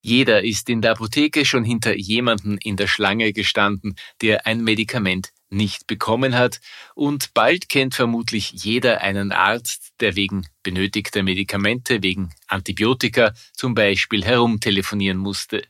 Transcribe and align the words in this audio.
Jeder 0.00 0.44
ist 0.44 0.68
in 0.68 0.80
der 0.80 0.92
Apotheke 0.92 1.44
schon 1.44 1.64
hinter 1.64 1.96
jemanden 1.96 2.56
in 2.58 2.76
der 2.76 2.86
Schlange 2.86 3.32
gestanden, 3.32 3.96
der 4.22 4.46
ein 4.46 4.62
Medikament 4.62 5.32
nicht 5.50 5.86
bekommen 5.86 6.36
hat, 6.36 6.60
und 6.94 7.32
bald 7.34 7.68
kennt 7.68 7.94
vermutlich 7.94 8.52
jeder 8.52 9.00
einen 9.00 9.32
Arzt, 9.32 9.92
der 10.00 10.14
wegen 10.14 10.46
benötigter 10.62 11.22
Medikamente, 11.22 12.02
wegen 12.02 12.32
Antibiotika 12.46 13.32
zum 13.54 13.74
Beispiel 13.74 14.24
herumtelefonieren 14.24 15.18
musste. 15.18 15.62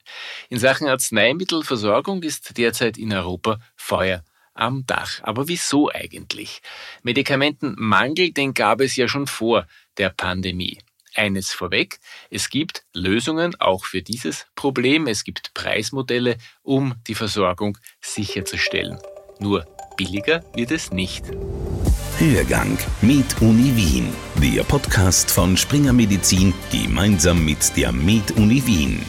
In 0.49 0.59
Sachen 0.59 0.89
Arzneimittelversorgung 0.89 2.23
ist 2.23 2.59
derzeit 2.59 2.99
in 2.99 3.13
Europa 3.13 3.61
Feuer 3.77 4.25
am 4.53 4.85
Dach. 4.87 5.21
Aber 5.23 5.49
wieso 5.49 5.91
eigentlich? 5.91 6.61
Medikamentenmangel, 7.03 8.33
den 8.33 8.55
gab 8.55 8.81
es 8.81 8.97
ja 8.97 9.07
schon 9.09 9.27
vor 9.27 9.67
der 9.97 10.11
Pandemie 10.11 10.79
eines 11.15 11.53
vorweg. 11.53 11.99
Es 12.31 12.51
gibt 12.51 12.85
Lösungen 12.95 13.55
auch 13.61 13.85
für 13.85 14.03
dieses 14.03 14.47
Problem. 14.55 15.07
Es 15.07 15.25
gibt 15.25 15.55
Preismodelle, 15.55 16.37
um 16.63 16.95
die 17.07 17.15
Versorgung 17.15 17.79
sicherzustellen. 18.01 18.99
Nur 19.41 19.67
billiger 19.97 20.45
wird 20.55 20.71
es 20.71 20.91
nicht. 20.91 21.25
Hörgang 22.19 22.77
mit 23.01 23.41
Uni 23.41 23.77
Wien, 23.77 24.13
der 24.43 24.65
Podcast 24.65 25.31
von 25.31 25.57
Springer 25.57 25.93
Medizin 25.93 26.53
gemeinsam 26.73 27.45
mit 27.45 27.77
der 27.77 27.93
Med 27.93 28.33
Uni 28.33 28.65
Wien. 28.67 29.01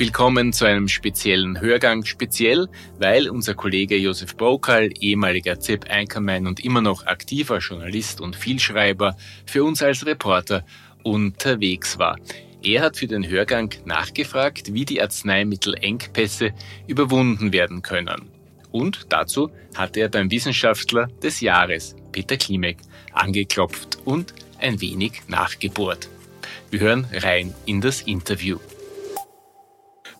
Willkommen 0.00 0.52
zu 0.52 0.64
einem 0.64 0.86
speziellen 0.86 1.60
Hörgang, 1.60 2.04
speziell, 2.04 2.68
weil 3.00 3.28
unser 3.28 3.54
Kollege 3.54 3.96
Josef 3.96 4.36
Brokal, 4.36 4.90
ehemaliger 5.00 5.58
ZEP 5.58 5.90
Einkommen 5.90 6.46
und 6.46 6.64
immer 6.64 6.80
noch 6.80 7.04
aktiver 7.06 7.58
Journalist 7.58 8.20
und 8.20 8.36
Vielschreiber, 8.36 9.16
für 9.44 9.64
uns 9.64 9.82
als 9.82 10.06
Reporter 10.06 10.64
unterwegs 11.02 11.98
war. 11.98 12.16
Er 12.62 12.82
hat 12.82 12.96
für 12.96 13.08
den 13.08 13.28
Hörgang 13.28 13.74
nachgefragt, 13.86 14.72
wie 14.72 14.84
die 14.84 15.02
Arzneimittelengpässe 15.02 16.52
überwunden 16.86 17.52
werden 17.52 17.82
können. 17.82 18.30
Und 18.70 19.06
dazu 19.08 19.50
hat 19.74 19.96
er 19.96 20.08
beim 20.08 20.30
Wissenschaftler 20.30 21.08
des 21.24 21.40
Jahres, 21.40 21.96
Peter 22.12 22.36
Klimek, 22.36 22.76
angeklopft 23.12 23.98
und 24.04 24.32
ein 24.60 24.80
wenig 24.80 25.22
nachgebohrt. 25.26 26.08
Wir 26.70 26.78
hören 26.78 27.04
rein 27.12 27.52
in 27.66 27.80
das 27.80 28.02
Interview. 28.02 28.60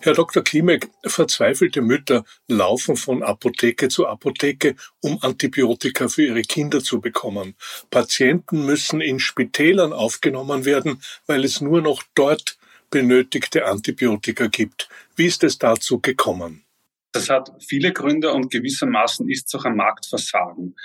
Herr 0.01 0.15
Dr. 0.15 0.45
Klimek, 0.45 0.89
verzweifelte 1.05 1.83
Mütter 1.83 2.25
laufen 2.47 2.97
von 2.97 3.25
Apotheke 3.25 3.89
zu 3.89 4.07
Apotheke, 4.07 4.77
um 5.01 5.19
Antibiotika 5.23 6.07
für 6.09 6.27
ihre 6.27 6.43
Kinder 6.43 6.81
zu 6.81 7.01
bekommen. 7.01 7.57
Patienten 7.91 8.65
müssen 8.65 9.01
in 9.01 9.19
Spitälern 9.19 9.93
aufgenommen 9.93 10.65
werden, 10.65 11.03
weil 11.27 11.45
es 11.45 11.61
nur 11.61 11.83
noch 11.83 12.05
dort 12.15 12.59
benötigte 12.91 13.67
Antibiotika 13.67 14.47
gibt. 14.47 14.89
Wie 15.17 15.27
ist 15.27 15.43
es 15.43 15.59
dazu 15.59 16.01
gekommen? 16.01 16.65
Das 17.11 17.29
hat 17.29 17.51
viele 17.67 17.93
Gründe 17.93 18.33
und 18.33 18.53
gewissermaßen 18.53 19.29
ist 19.29 19.49
es 19.49 19.55
auch 19.57 19.65
ein 19.65 19.75
Marktversagen. 19.75 20.77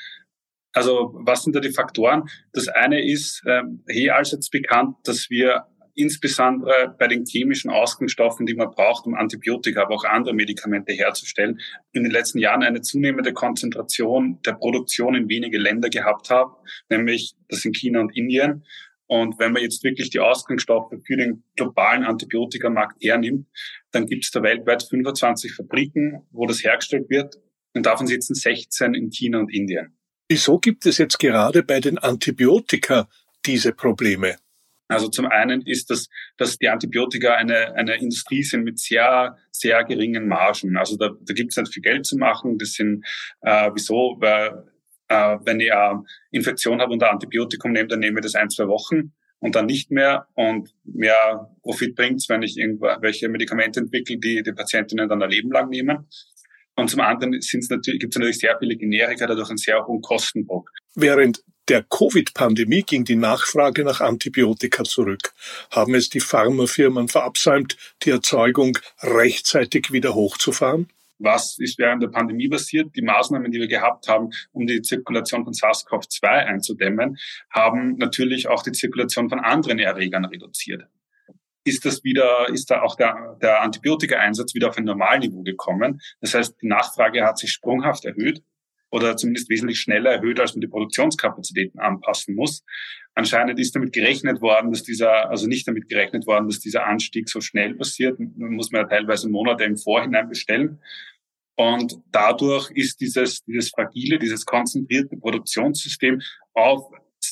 Also 0.74 1.12
was 1.14 1.44
sind 1.44 1.56
da 1.56 1.60
die 1.60 1.72
Faktoren? 1.72 2.28
Das 2.52 2.68
eine 2.68 3.06
ist 3.06 3.44
äh, 3.46 3.62
eh 3.90 4.10
allseits 4.10 4.50
bekannt, 4.50 4.96
dass 5.04 5.30
wir 5.30 5.68
insbesondere 5.96 6.96
bei 6.98 7.08
den 7.08 7.26
chemischen 7.26 7.70
Ausgangsstoffen, 7.70 8.46
die 8.46 8.56
man 8.56 8.72
braucht, 8.72 9.06
um 9.06 9.16
Antibiotika, 9.16 9.84
aber 9.84 9.96
auch 9.96 10.06
andere 10.06 10.34
Medikamente 10.34 10.94
herzustellen, 10.94 11.60
in 11.92 12.04
den 12.04 12.12
letzten 12.12 12.40
Jahren 12.40 12.64
eine 12.64 12.82
zunehmende 12.82 13.34
Konzentration 13.34 14.40
der 14.46 14.54
Produktion 14.54 15.16
in 15.16 15.30
wenige 15.30 15.58
Länder 15.58 15.90
gehabt 15.90 16.30
haben, 16.30 16.54
nämlich 16.90 17.36
das 17.48 17.62
sind 17.62 17.78
China 17.78 18.02
und 18.02 18.16
Indien. 18.16 18.64
Und 19.06 19.38
wenn 19.38 19.52
man 19.52 19.62
jetzt 19.62 19.84
wirklich 19.84 20.10
die 20.10 20.20
Ausgangsstoffe 20.20 20.94
für 21.06 21.18
den 21.18 21.44
globalen 21.56 22.04
Antibiotikamarkt 22.04 23.04
hernimmt, 23.04 23.48
dann 23.92 24.08
gibt 24.08 24.24
es 24.24 24.32
da 24.32 24.42
weltweit 24.42 24.84
25 24.84 25.54
Fabriken, 25.54 26.26
wo 26.32 26.48
das 26.48 26.64
hergestellt 26.64 27.10
wird. 27.10 27.36
Und 27.76 27.86
davon 27.86 28.08
sitzen 28.08 28.34
16 28.34 28.94
in 28.94 29.12
China 29.12 29.40
und 29.40 29.54
Indien. 29.54 29.98
Wieso 30.30 30.58
gibt 30.58 30.86
es 30.86 30.98
jetzt 30.98 31.20
gerade 31.20 31.64
bei 31.64 31.80
den 31.80 31.98
Antibiotika 31.98 33.08
diese 33.46 33.74
Probleme? 33.74 34.38
Also 34.88 35.08
zum 35.08 35.28
einen 35.28 35.62
ist 35.62 35.90
das, 35.90 36.08
dass 36.38 36.58
die 36.58 36.70
Antibiotika 36.70 37.36
eine, 37.36 37.74
eine 37.76 37.96
Industrie 37.96 38.44
sind 38.44 38.64
mit 38.64 38.80
sehr, 38.80 39.38
sehr 39.52 39.84
geringen 39.84 40.28
Margen. 40.28 40.78
Also 40.78 40.98
da, 40.98 41.10
da 41.22 41.34
gibt 41.34 41.52
es 41.52 41.58
nicht 41.58 41.74
viel 41.74 41.84
Geld 41.84 42.06
zu 42.06 42.18
machen. 42.18 42.58
Das 42.58 42.74
sind, 42.74 43.06
äh, 43.42 43.72
wieso? 43.74 44.18
Weil, 44.20 44.66
äh, 45.08 45.38
wenn 45.46 45.60
ich 45.60 45.74
eine 45.74 46.04
Infektion 46.32 46.82
habe 46.82 46.94
und 46.94 47.04
ein 47.04 47.12
Antibiotikum 47.12 47.72
nehme, 47.72 47.88
dann 47.88 48.00
nehme 48.00 48.20
ich 48.20 48.24
das 48.24 48.36
ein, 48.36 48.50
zwei 48.50 48.68
Wochen 48.68 49.14
und 49.40 49.56
dann 49.56 49.66
nicht 49.66 49.90
mehr. 49.90 50.28
Und 50.36 50.74
mehr 50.84 51.50
Profit 51.62 51.96
bringt's, 51.96 52.30
wenn 52.30 52.44
ich 52.44 52.58
irgendwelche 52.58 53.30
Medikamente 53.30 53.80
entwickle, 53.80 54.18
die 54.18 54.44
die 54.44 54.54
Patientinnen 54.54 55.10
dann 55.10 55.24
ein 55.24 55.30
Leben 55.30 55.52
lang 55.52 55.70
nehmen. 55.70 56.08
Und 56.76 56.90
zum 56.90 57.02
anderen 57.02 57.32
natürlich, 57.32 58.00
gibt 58.00 58.16
es 58.16 58.20
natürlich 58.20 58.40
sehr 58.40 58.58
viele 58.58 58.76
Generika, 58.76 59.28
dadurch 59.28 59.50
einen 59.50 59.58
sehr 59.58 59.86
hohen 59.86 60.02
Kostendruck. 60.02 60.72
Während 60.96 61.44
der 61.70 61.84
Covid-Pandemie 61.84 62.84
ging 62.84 63.06
die 63.06 63.16
Nachfrage 63.16 63.84
nach 63.84 64.02
Antibiotika 64.02 64.84
zurück. 64.84 65.34
Haben 65.72 65.96
es 65.96 66.10
die 66.10 66.20
Pharmafirmen 66.20 67.08
verabsäumt, 67.08 67.78
die 68.04 68.10
Erzeugung 68.10 68.78
rechtzeitig 69.02 69.92
wieder 69.92 70.14
hochzufahren? 70.14 70.90
Was 71.20 71.58
ist 71.60 71.80
während 71.80 72.04
der 72.04 72.10
Pandemie 72.10 72.50
passiert? 72.50 72.96
Die 72.96 73.02
Maßnahmen, 73.02 73.52
die 73.52 73.60
wir 73.60 73.68
gehabt 73.68 74.10
haben, 74.10 74.32
um 74.52 74.68
die 74.68 74.82
Zirkulation 74.82 75.46
von 75.46 75.54
SARS-CoV-2 75.54 76.26
einzudämmen, 76.26 77.18
haben 77.50 77.96
natürlich 77.96 78.50
auch 78.50 78.62
die 78.62 78.74
Zirkulation 78.74 79.30
von 79.30 79.40
anderen 79.40 79.80
Erregern 79.80 80.26
reduziert 80.26 80.88
ist 81.66 81.86
das 81.86 82.04
wieder, 82.04 82.50
ist 82.50 82.70
da 82.72 82.82
auch 82.82 82.96
der, 82.96 83.38
der 83.42 83.62
Antibiotika-Einsatz 83.62 84.54
wieder 84.54 84.70
auf 84.70 84.78
ein 84.78 84.84
Normalniveau 84.84 85.44
gekommen. 85.44 86.02
Das 86.20 86.34
heißt, 86.34 86.62
die 86.62 86.68
Nachfrage 86.68 87.24
hat 87.24 87.38
sich 87.38 87.52
sprunghaft 87.52 88.04
erhöht 88.04 88.44
oder 88.94 89.18
zumindest 89.18 89.50
wesentlich 89.50 89.80
schneller 89.80 90.12
erhöht, 90.12 90.40
als 90.40 90.54
man 90.54 90.62
die 90.62 90.68
Produktionskapazitäten 90.68 91.80
anpassen 91.80 92.36
muss. 92.36 92.64
Anscheinend 93.16 93.60
ist 93.60 93.76
damit 93.76 93.92
gerechnet 93.92 94.40
worden, 94.40 94.72
dass 94.72 94.84
dieser, 94.84 95.32
also 95.32 95.48
nicht 95.48 95.68
damit 95.68 95.90
gerechnet 95.90 96.28
worden, 96.28 96.48
dass 96.48 96.60
dieser 96.60 96.86
Anstieg 96.86 97.28
so 97.28 97.42
schnell 97.42 97.74
passiert. 97.74 98.20
Man 98.20 98.52
muss 98.52 98.72
man 98.72 98.84
ja 98.84 98.88
teilweise 98.88 99.30
Monate 99.30 99.64
im 99.64 99.78
Vorhinein 99.78 100.30
bestellen. 100.30 100.80
Und 101.56 101.96
dadurch 102.12 102.70
ist 102.72 103.02
dieses, 103.02 103.44
dieses 103.46 103.72
fragile, 103.72 104.20
dieses 104.20 104.46
konzentrierte 104.46 105.18
Produktionssystem 105.18 106.22
auf 106.54 106.92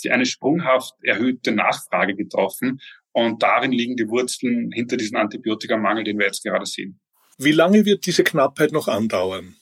eine 0.10 0.26
sprunghaft 0.26 0.96
erhöhte 1.04 1.52
Nachfrage 1.52 2.16
getroffen. 2.16 2.82
Und 3.12 3.44
darin 3.44 3.72
liegen 3.72 3.98
die 3.98 4.08
Wurzeln 4.08 4.72
hinter 4.72 4.98
diesem 4.98 5.18
Antibiotikamangel, 5.18 6.06
den 6.06 6.18
wir 6.18 6.26
jetzt 6.26 6.44
gerade 6.44 6.66
sehen. 6.66 7.00
Wie 7.38 7.52
lange 7.52 7.86
wird 7.86 8.08
diese 8.08 8.24
Knappheit 8.24 8.72
noch 8.72 8.88
andauern? 8.88 9.58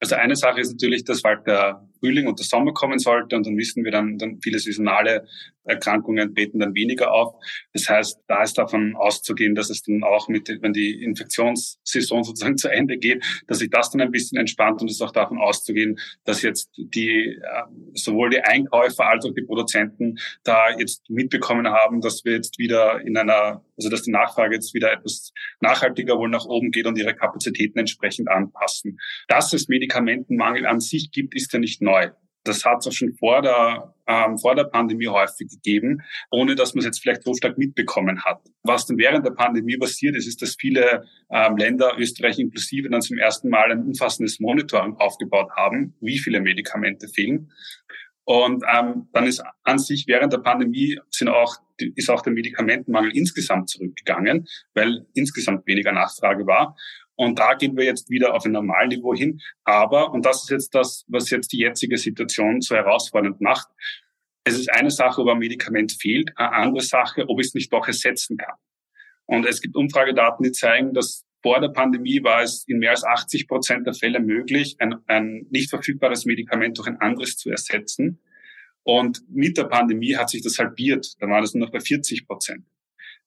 Also 0.00 0.14
eine 0.14 0.36
Sache 0.36 0.60
ist 0.60 0.72
natürlich, 0.72 1.04
dass 1.04 1.22
bald 1.22 1.46
der 1.46 1.86
Frühling 2.00 2.26
und 2.26 2.38
der 2.38 2.44
Sommer 2.44 2.72
kommen 2.72 2.98
sollte 2.98 3.34
und 3.34 3.46
dann 3.46 3.56
wissen 3.56 3.84
wir 3.84 3.90
dann, 3.90 4.18
dann 4.18 4.40
viele 4.42 4.58
saisonale 4.58 5.26
Erkrankungen 5.64 6.34
treten 6.34 6.60
dann 6.60 6.74
weniger 6.74 7.12
auf. 7.12 7.34
Das 7.72 7.88
heißt, 7.88 8.20
da 8.28 8.42
ist 8.42 8.58
davon 8.58 8.94
auszugehen, 8.96 9.54
dass 9.54 9.70
es 9.70 9.82
dann 9.82 10.04
auch 10.04 10.28
mit, 10.28 10.48
wenn 10.60 10.72
die 10.72 11.02
Infektionssaison 11.02 12.24
sozusagen 12.24 12.56
zu 12.58 12.68
Ende 12.68 12.98
geht, 12.98 13.24
dass 13.46 13.58
sich 13.58 13.70
das 13.70 13.90
dann 13.90 14.00
ein 14.00 14.10
bisschen 14.10 14.38
entspannt 14.38 14.80
und 14.80 14.88
es 14.88 14.96
ist 14.96 15.02
auch 15.02 15.12
davon 15.12 15.38
auszugehen, 15.38 15.98
dass 16.24 16.42
jetzt 16.42 16.70
die, 16.76 17.38
äh, 17.40 17.62
sowohl 17.94 18.30
die 18.30 18.40
Einkäufer 18.40 19.06
als 19.06 19.24
auch 19.24 19.34
die 19.34 19.42
Produzenten 19.42 20.18
da 20.44 20.76
jetzt 20.78 21.08
mitbekommen 21.08 21.68
haben, 21.68 22.00
dass 22.00 22.24
wir 22.24 22.34
jetzt 22.34 22.58
wieder 22.58 23.00
in 23.00 23.16
einer, 23.16 23.64
also 23.76 23.88
dass 23.88 24.02
die 24.02 24.10
Nachfrage 24.10 24.54
jetzt 24.54 24.74
wieder 24.74 24.92
etwas 24.92 25.32
nachhaltiger 25.60 26.18
wohl 26.18 26.30
nach 26.30 26.46
oben 26.46 26.70
geht 26.70 26.86
und 26.86 26.98
ihre 26.98 27.14
Kapazitäten 27.14 27.78
entsprechend 27.78 28.28
anpassen. 28.28 28.98
Dass 29.28 29.52
es 29.52 29.68
Medikamentenmangel 29.68 30.66
an 30.66 30.80
sich 30.80 31.10
gibt, 31.10 31.34
ist 31.34 31.52
ja 31.52 31.58
nicht 31.58 31.82
neu. 31.82 32.10
Das 32.46 32.64
hat 32.64 32.78
es 32.78 32.86
auch 32.86 32.92
schon 32.92 33.12
vor 33.14 33.42
der, 33.42 33.94
ähm, 34.06 34.38
vor 34.38 34.54
der 34.54 34.64
Pandemie 34.64 35.08
häufig 35.08 35.48
gegeben, 35.48 36.02
ohne 36.30 36.54
dass 36.54 36.74
man 36.74 36.80
es 36.80 36.86
jetzt 36.86 37.00
vielleicht 37.00 37.24
so 37.24 37.34
stark 37.34 37.58
mitbekommen 37.58 38.24
hat. 38.24 38.40
Was 38.62 38.86
dann 38.86 38.98
während 38.98 39.26
der 39.26 39.32
Pandemie 39.32 39.76
passiert 39.76 40.16
ist, 40.16 40.26
ist, 40.26 40.40
dass 40.42 40.56
viele 40.58 41.04
ähm, 41.30 41.56
Länder, 41.56 41.94
Österreich 41.98 42.38
inklusive, 42.38 42.88
dann 42.88 43.02
zum 43.02 43.18
ersten 43.18 43.48
Mal 43.48 43.72
ein 43.72 43.82
umfassendes 43.82 44.38
Monitoring 44.38 44.94
aufgebaut 44.96 45.50
haben, 45.56 45.94
wie 46.00 46.18
viele 46.18 46.40
Medikamente 46.40 47.08
fehlen. 47.08 47.50
Und 48.24 48.64
ähm, 48.72 49.08
dann 49.12 49.26
ist 49.26 49.42
an 49.62 49.78
sich 49.78 50.06
während 50.06 50.32
der 50.32 50.38
Pandemie 50.38 50.98
sind 51.10 51.28
auch, 51.28 51.56
ist 51.78 52.10
auch 52.10 52.22
der 52.22 52.32
Medikamentenmangel 52.32 53.16
insgesamt 53.16 53.70
zurückgegangen, 53.70 54.46
weil 54.74 55.06
insgesamt 55.14 55.66
weniger 55.66 55.92
Nachfrage 55.92 56.46
war. 56.46 56.76
Und 57.14 57.38
da 57.38 57.54
gehen 57.54 57.76
wir 57.76 57.84
jetzt 57.84 58.10
wieder 58.10 58.34
auf 58.34 58.44
ein 58.44 58.52
Normalniveau 58.52 59.14
hin. 59.14 59.40
Aber, 59.64 60.12
und 60.12 60.26
das 60.26 60.44
ist 60.44 60.50
jetzt 60.50 60.74
das, 60.74 61.04
was 61.08 61.30
jetzt 61.30 61.52
die 61.52 61.58
jetzige 61.58 61.96
Situation 61.96 62.60
so 62.60 62.76
herausfordernd 62.76 63.40
macht, 63.40 63.68
es 64.44 64.58
ist 64.58 64.70
eine 64.70 64.90
Sache, 64.90 65.22
ob 65.22 65.28
ein 65.28 65.38
Medikament 65.38 65.92
fehlt, 65.92 66.30
eine 66.36 66.52
andere 66.52 66.82
Sache, 66.82 67.28
ob 67.28 67.40
ich 67.40 67.48
es 67.48 67.54
nicht 67.54 67.72
doch 67.72 67.86
ersetzen 67.88 68.36
kann. 68.36 68.54
Und 69.24 69.44
es 69.44 69.60
gibt 69.60 69.74
Umfragedaten, 69.74 70.44
die 70.44 70.52
zeigen, 70.52 70.94
dass 70.94 71.24
vor 71.42 71.60
der 71.60 71.68
Pandemie 71.68 72.22
war 72.22 72.42
es 72.42 72.64
in 72.68 72.78
mehr 72.78 72.90
als 72.90 73.04
80 73.04 73.48
Prozent 73.48 73.86
der 73.86 73.94
Fälle 73.94 74.20
möglich, 74.20 74.76
ein, 74.78 74.96
ein 75.06 75.46
nicht 75.50 75.70
verfügbares 75.70 76.26
Medikament 76.26 76.78
durch 76.78 76.88
ein 76.88 77.00
anderes 77.00 77.36
zu 77.36 77.50
ersetzen. 77.50 78.20
Und 78.86 79.22
mit 79.28 79.58
der 79.58 79.64
Pandemie 79.64 80.16
hat 80.16 80.30
sich 80.30 80.42
das 80.42 80.58
halbiert. 80.58 81.14
Dann 81.20 81.30
war 81.30 81.40
das 81.40 81.54
nur 81.54 81.66
noch 81.66 81.72
bei 81.72 81.80
40 81.80 82.26
Prozent. 82.26 82.64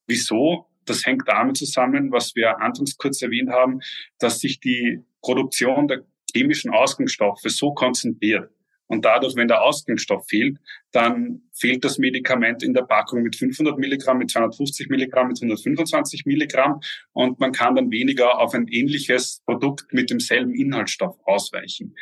Wieso? 0.07 0.69
das 0.89 1.05
hängt 1.05 1.27
damit 1.27 1.57
zusammen, 1.57 2.11
was 2.11 2.35
wir 2.35 2.59
anfangs 2.59 2.97
kurz 2.97 3.21
erwähnt 3.21 3.49
haben, 3.49 3.79
dass 4.17 4.39
sich 4.39 4.59
die 4.59 5.03
Produktion 5.21 5.87
der 5.87 6.03
chemischen 6.33 6.71
Ausgangsstoffe 6.71 7.41
so 7.45 7.73
konzentriert. 7.73 8.49
Und 8.87 9.05
dadurch, 9.05 9.35
wenn 9.35 9.47
der 9.47 9.61
Ausgangsstoff 9.61 10.25
fehlt, 10.27 10.57
dann 10.91 11.43
fehlt 11.53 11.85
das 11.85 11.99
Medikament 11.99 12.63
in 12.63 12.73
der 12.73 12.81
Packung 12.81 13.21
mit 13.21 13.35
500 13.35 13.77
Milligramm, 13.77 14.17
mit 14.17 14.31
250 14.31 14.89
Milligramm, 14.89 15.27
mit 15.27 15.37
125 15.37 16.25
Milligramm. 16.25 16.79
Und 17.13 17.39
man 17.39 17.51
kann 17.51 17.75
dann 17.75 17.91
weniger 17.91 18.39
auf 18.39 18.55
ein 18.55 18.67
ähnliches 18.67 19.43
Produkt 19.45 19.93
mit 19.93 20.09
demselben 20.09 20.55
Inhaltsstoff 20.55 21.19
ausweichen. 21.25 21.95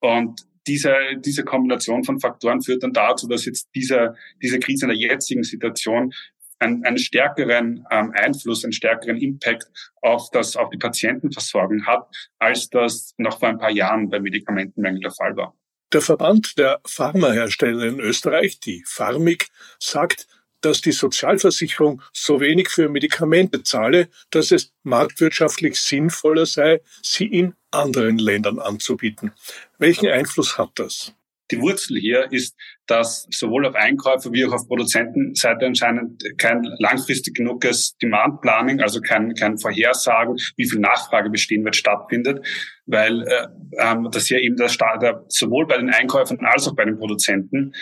Und 0.00 0.40
diese, 0.68 0.94
diese 1.16 1.44
Kombination 1.44 2.04
von 2.04 2.20
Faktoren 2.20 2.62
führt 2.62 2.82
dann 2.82 2.92
dazu, 2.92 3.26
dass 3.26 3.46
jetzt 3.46 3.68
diese, 3.74 4.14
diese 4.42 4.60
Krise 4.60 4.84
in 4.84 4.90
der 4.90 4.98
jetzigen 4.98 5.42
Situation 5.42 6.12
einen, 6.58 6.84
einen 6.84 6.98
stärkeren 6.98 7.84
ähm, 7.90 8.12
Einfluss, 8.14 8.64
einen 8.64 8.72
stärkeren 8.72 9.16
Impact 9.16 9.66
auf 10.02 10.30
das, 10.30 10.56
auf 10.56 10.70
die 10.70 10.78
Patientenversorgung 10.78 11.86
hat, 11.86 12.06
als 12.38 12.68
das 12.68 13.14
noch 13.16 13.38
vor 13.38 13.48
ein 13.48 13.58
paar 13.58 13.70
Jahren 13.70 14.10
bei 14.10 14.20
Medikamentenmängel 14.20 15.00
der 15.00 15.12
Fall 15.12 15.36
war. 15.36 15.54
Der 15.92 16.02
Verband 16.02 16.58
der 16.58 16.80
Pharmahersteller 16.84 17.86
in 17.86 18.00
Österreich, 18.00 18.60
die 18.60 18.84
Pharmik, 18.86 19.48
sagt, 19.78 20.26
dass 20.60 20.80
die 20.80 20.92
Sozialversicherung 20.92 22.02
so 22.12 22.40
wenig 22.40 22.68
für 22.68 22.88
Medikamente 22.88 23.62
zahle, 23.62 24.08
dass 24.30 24.50
es 24.50 24.72
marktwirtschaftlich 24.82 25.80
sinnvoller 25.80 26.46
sei, 26.46 26.80
sie 27.02 27.26
in 27.26 27.54
anderen 27.70 28.18
Ländern 28.18 28.58
anzubieten. 28.58 29.32
Welchen 29.78 30.08
Einfluss 30.08 30.58
hat 30.58 30.70
das? 30.76 31.12
Die 31.50 31.60
Wurzel 31.60 31.98
hier 31.98 32.30
ist, 32.30 32.56
dass 32.86 33.26
sowohl 33.30 33.66
auf 33.66 33.74
Einkäufer 33.74 34.32
wie 34.32 34.44
auch 34.44 34.52
auf 34.52 34.66
Produzentenseite 34.66 35.66
anscheinend 35.66 36.22
kein 36.36 36.62
langfristig 36.78 37.34
genuges 37.34 37.96
Demand 37.98 38.40
Planning, 38.40 38.80
also 38.80 39.00
kein, 39.00 39.34
kein 39.34 39.58
Vorhersagen, 39.58 40.36
wie 40.56 40.68
viel 40.68 40.80
Nachfrage 40.80 41.30
bestehen 41.30 41.64
wird, 41.64 41.76
stattfindet, 41.76 42.46
weil 42.86 43.22
äh, 43.22 43.46
ähm, 43.78 44.08
das 44.10 44.26
hier 44.26 44.40
eben 44.40 44.56
der, 44.56 44.70
der 45.00 45.24
sowohl 45.28 45.66
bei 45.66 45.78
den 45.78 45.90
Einkäufern 45.90 46.38
als 46.42 46.68
auch 46.68 46.76
bei 46.76 46.84
den 46.84 46.98
Produzenten 46.98 47.72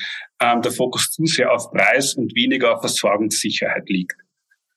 ähm, 0.41 0.63
der 0.63 0.73
Fokus 0.73 1.11
zu 1.11 1.25
sehr 1.27 1.53
auf 1.53 1.71
Preis 1.73 2.15
und 2.15 2.35
weniger 2.37 2.75
auf 2.75 2.81
Versorgungssicherheit 2.81 3.89
liegt. 3.89 4.17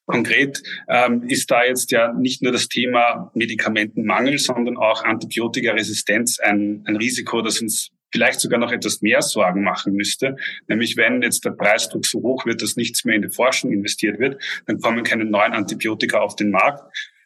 Konkret 0.05 0.63
ähm, 0.87 1.23
ist 1.27 1.51
da 1.51 1.63
jetzt 1.63 1.91
ja 1.91 2.11
nicht 2.13 2.41
nur 2.41 2.51
das 2.51 2.67
Thema 2.67 3.29
Medikamentenmangel, 3.35 4.39
sondern 4.39 4.75
auch 4.75 5.03
Antibiotikaresistenz 5.03 6.39
ein, 6.39 6.83
ein 6.87 6.95
Risiko, 6.95 7.43
das 7.43 7.61
uns 7.61 7.91
vielleicht 8.11 8.39
sogar 8.39 8.59
noch 8.59 8.71
etwas 8.71 9.01
mehr 9.01 9.21
Sorgen 9.21 9.63
machen 9.63 9.93
müsste. 9.93 10.35
Nämlich 10.67 10.97
wenn 10.97 11.21
jetzt 11.21 11.45
der 11.45 11.51
Preisdruck 11.51 12.05
so 12.05 12.21
hoch 12.21 12.45
wird, 12.45 12.61
dass 12.61 12.75
nichts 12.75 13.05
mehr 13.05 13.15
in 13.15 13.21
die 13.21 13.29
Forschung 13.29 13.71
investiert 13.71 14.19
wird, 14.19 14.41
dann 14.65 14.79
kommen 14.79 15.03
keine 15.03 15.25
neuen 15.25 15.53
Antibiotika 15.53 16.19
auf 16.19 16.35
den 16.35 16.51
Markt 16.51 16.83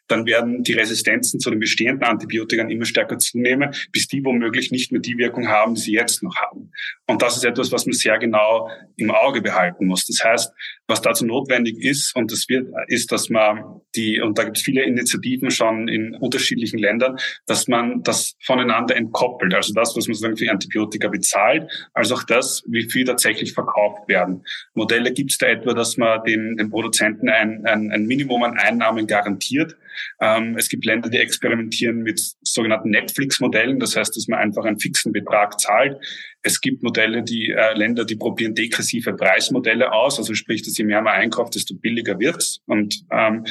dann 0.08 0.26
werden 0.26 0.62
die 0.62 0.74
Resistenzen 0.74 1.40
zu 1.40 1.50
den 1.50 1.60
bestehenden 1.60 2.04
Antibiotika 2.04 2.62
immer 2.64 2.84
stärker 2.84 3.18
zunehmen, 3.18 3.74
bis 3.90 4.06
die 4.06 4.24
womöglich 4.24 4.70
nicht 4.70 4.92
mehr 4.92 5.00
die 5.00 5.16
Wirkung 5.16 5.48
haben, 5.48 5.74
die 5.74 5.80
sie 5.80 5.92
jetzt 5.92 6.22
noch 6.22 6.36
haben. 6.36 6.63
Und 7.06 7.22
das 7.22 7.36
ist 7.36 7.44
etwas, 7.44 7.72
was 7.72 7.86
man 7.86 7.92
sehr 7.92 8.18
genau 8.18 8.70
im 8.96 9.10
Auge 9.10 9.42
behalten 9.42 9.86
muss. 9.86 10.06
Das 10.06 10.24
heißt, 10.24 10.52
was 10.86 11.02
dazu 11.02 11.26
notwendig 11.26 11.78
ist, 11.78 12.14
und 12.14 12.30
das 12.32 12.48
wird, 12.48 12.68
ist, 12.88 13.12
dass 13.12 13.30
man 13.30 13.80
die, 13.94 14.20
und 14.20 14.38
da 14.38 14.44
gibt 14.44 14.58
es 14.58 14.62
viele 14.62 14.82
Initiativen 14.82 15.50
schon 15.50 15.88
in 15.88 16.14
unterschiedlichen 16.14 16.78
Ländern, 16.78 17.16
dass 17.46 17.68
man 17.68 18.02
das 18.02 18.36
voneinander 18.42 18.96
entkoppelt. 18.96 19.54
Also 19.54 19.72
das, 19.72 19.96
was 19.96 20.06
man 20.06 20.14
sozusagen 20.14 20.36
für 20.36 20.50
Antibiotika 20.50 21.08
bezahlt, 21.08 21.70
als 21.92 22.12
auch 22.12 22.22
das, 22.24 22.62
wie 22.66 22.88
viel 22.90 23.04
tatsächlich 23.04 23.52
verkauft 23.52 24.08
werden. 24.08 24.44
Modelle 24.74 25.12
gibt 25.12 25.32
es 25.32 25.38
da 25.38 25.46
etwa, 25.46 25.74
dass 25.74 25.96
man 25.96 26.22
den, 26.24 26.56
den 26.56 26.70
Produzenten 26.70 27.28
ein, 27.28 27.64
ein, 27.64 27.90
ein 27.90 28.06
Minimum 28.06 28.42
an 28.42 28.58
Einnahmen 28.58 29.06
garantiert, 29.06 29.76
ähm, 30.20 30.56
es 30.56 30.68
gibt 30.68 30.84
Länder, 30.84 31.08
die 31.08 31.18
experimentieren 31.18 32.02
mit 32.02 32.20
sogenannten 32.42 32.90
Netflix-Modellen, 32.90 33.78
das 33.80 33.96
heißt, 33.96 34.16
dass 34.16 34.28
man 34.28 34.38
einfach 34.38 34.64
einen 34.64 34.78
fixen 34.78 35.12
Betrag 35.12 35.60
zahlt. 35.60 35.96
Es 36.42 36.60
gibt 36.60 36.82
Modelle, 36.82 37.22
die 37.22 37.50
äh, 37.50 37.74
Länder, 37.74 38.04
die 38.04 38.16
probieren 38.16 38.54
degressive 38.54 39.14
Preismodelle 39.14 39.92
aus, 39.92 40.18
also 40.18 40.34
sprich, 40.34 40.62
dass 40.62 40.76
je 40.76 40.84
mehr 40.84 41.02
man 41.02 41.14
einkauft, 41.14 41.54
desto 41.54 41.74
billiger 41.74 42.18
wird's. 42.18 42.60
Und 42.66 43.04
ähm, 43.10 43.44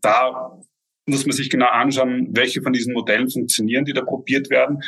da 0.00 0.58
muss 1.06 1.26
man 1.26 1.36
sich 1.36 1.50
genau 1.50 1.68
anschauen, 1.68 2.28
welche 2.30 2.62
von 2.62 2.72
diesen 2.72 2.92
Modellen 2.92 3.30
funktionieren, 3.30 3.84
die 3.84 3.92
da 3.92 4.02
probiert 4.02 4.50
werden. 4.50 4.80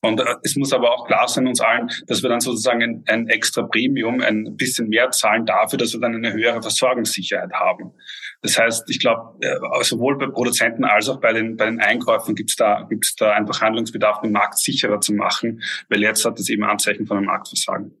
Und 0.00 0.20
äh, 0.20 0.34
es 0.42 0.56
muss 0.56 0.72
aber 0.72 0.92
auch 0.92 1.06
klar 1.06 1.26
sein 1.28 1.46
uns 1.46 1.60
allen, 1.60 1.90
dass 2.06 2.22
wir 2.22 2.30
dann 2.30 2.40
sozusagen 2.40 2.82
ein, 2.82 3.04
ein, 3.06 3.28
extra 3.28 3.62
Premium, 3.62 4.20
ein 4.20 4.56
bisschen 4.56 4.88
mehr 4.88 5.10
zahlen 5.10 5.44
dafür, 5.44 5.78
dass 5.78 5.92
wir 5.92 6.00
dann 6.00 6.14
eine 6.14 6.32
höhere 6.32 6.62
Versorgungssicherheit 6.62 7.52
haben. 7.52 7.92
Das 8.40 8.56
heißt, 8.56 8.88
ich 8.88 9.00
glaube, 9.00 9.36
äh, 9.40 9.58
sowohl 9.82 10.16
bei 10.16 10.26
Produzenten 10.26 10.84
als 10.84 11.08
auch 11.08 11.20
bei 11.20 11.32
den, 11.32 11.56
bei 11.56 11.66
den 11.66 11.80
Einkäufen 11.80 12.36
gibt 12.36 12.50
es 12.50 12.56
da, 12.56 12.86
gibt's 12.88 13.16
da 13.16 13.32
einfach 13.32 13.60
Handlungsbedarf, 13.60 14.20
den 14.20 14.32
Markt 14.32 14.58
sicherer 14.58 15.00
zu 15.00 15.12
machen, 15.12 15.62
weil 15.88 16.02
jetzt 16.02 16.24
hat 16.24 16.38
es 16.38 16.48
eben 16.48 16.62
Anzeichen 16.62 17.06
von 17.06 17.16
einem 17.16 17.26
Marktversagen. 17.26 17.92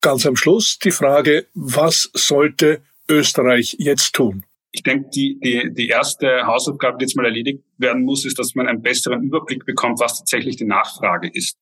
Ganz 0.00 0.24
am 0.26 0.36
Schluss 0.36 0.78
die 0.78 0.92
Frage, 0.92 1.46
was 1.54 2.10
sollte 2.14 2.82
Österreich 3.08 3.76
jetzt 3.78 4.14
tun? 4.14 4.44
Ich 4.72 4.84
denke, 4.84 5.10
die, 5.10 5.40
die, 5.40 5.74
die 5.74 5.88
erste 5.88 6.46
Hausaufgabe, 6.46 6.98
die 6.98 7.04
jetzt 7.04 7.16
mal 7.16 7.24
erledigt 7.24 7.64
werden 7.76 8.04
muss, 8.04 8.24
ist, 8.24 8.38
dass 8.38 8.54
man 8.54 8.68
einen 8.68 8.82
besseren 8.82 9.22
Überblick 9.22 9.66
bekommt, 9.66 9.98
was 9.98 10.18
tatsächlich 10.18 10.56
die 10.56 10.64
Nachfrage 10.64 11.28
ist. 11.28 11.58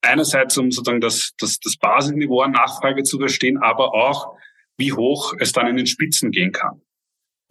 Einerseits, 0.00 0.58
um 0.58 0.72
sozusagen 0.72 1.00
das, 1.00 1.34
das, 1.38 1.60
das 1.60 1.76
Basisniveau 1.76 2.40
an 2.40 2.50
Nachfrage 2.50 3.04
zu 3.04 3.18
verstehen, 3.20 3.58
aber 3.58 3.94
auch, 3.94 4.34
wie 4.76 4.92
hoch 4.92 5.34
es 5.38 5.52
dann 5.52 5.68
in 5.68 5.76
den 5.76 5.86
Spitzen 5.86 6.32
gehen 6.32 6.50
kann. 6.50 6.82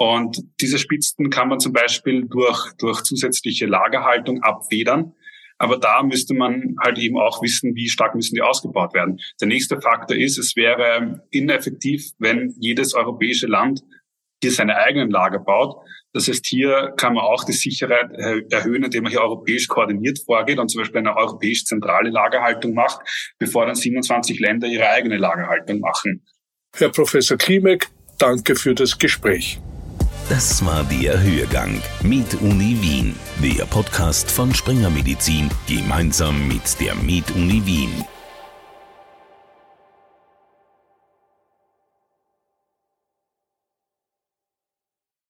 Und 0.02 0.42
diese 0.60 0.80
Spitzen 0.80 1.30
kann 1.30 1.48
man 1.48 1.60
zum 1.60 1.74
Beispiel 1.74 2.26
durch, 2.28 2.74
durch 2.80 3.04
zusätzliche 3.04 3.68
Lagerhaltung 3.68 4.42
abfedern. 4.42 5.14
Aber 5.60 5.78
da 5.78 6.02
müsste 6.02 6.34
man 6.34 6.76
halt 6.84 6.98
eben 6.98 7.20
auch 7.20 7.44
wissen, 7.44 7.76
wie 7.76 7.88
stark 7.88 8.16
müssen 8.16 8.34
die 8.34 8.42
ausgebaut 8.42 8.96
werden. 8.96 9.20
Der 9.40 9.48
nächste 9.48 9.80
Faktor 9.80 10.18
ist, 10.18 10.40
es 10.40 10.56
wäre 10.56 11.22
ineffektiv, 11.30 12.04
wenn 12.18 12.52
jedes 12.60 12.96
europäische 12.96 13.46
Land 13.46 13.82
hier 14.42 14.52
seine 14.52 14.76
eigenen 14.76 15.12
Lager 15.12 15.38
baut. 15.38 15.76
Das 16.14 16.28
heißt, 16.28 16.48
hier 16.48 16.96
kann 16.98 17.14
man 17.14 17.24
auch 17.24 17.44
die 17.44 17.54
Sicherheit 17.54 18.10
erhöhen, 18.50 18.84
indem 18.84 19.04
man 19.04 19.12
hier 19.12 19.22
europäisch 19.22 19.68
koordiniert 19.68 20.18
vorgeht 20.26 20.58
und 20.58 20.68
zum 20.70 20.82
Beispiel 20.82 21.02
eine 21.02 21.16
europäisch 21.16 21.66
zentrale 21.66 22.10
Lagerhaltung 22.10 22.74
macht, 22.74 23.02
bevor 23.38 23.68
dann 23.68 23.76
27 23.76 24.40
Länder 24.40 24.68
ihre 24.68 24.90
eigene 24.90 25.18
Lagerhaltung 25.18 25.80
machen. 25.80 26.26
Herr 26.76 26.90
Professor 26.90 27.38
Klimek, 27.38 27.88
danke 28.18 28.56
für 28.56 28.74
das 28.74 28.98
Gespräch. 28.98 29.62
Das 30.32 30.66
war 30.66 30.86
der 30.86 31.22
Hörgang 31.22 31.82
mit 32.04 32.36
Uni 32.36 32.78
Wien, 32.80 33.20
der 33.44 33.66
Podcast 33.66 34.32
von 34.32 34.56
Springer 34.56 34.90
Medizin 34.90 35.50
gemeinsam 35.68 36.48
mit 36.48 36.80
der 36.80 36.96
Med 36.96 37.30
Uni 37.32 37.62
Wien. 37.66 38.06